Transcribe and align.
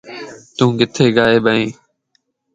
تو 0.55 0.63
ڪٿي 0.79 1.05
غائب 1.15 1.45
ائين؟ 1.51 1.69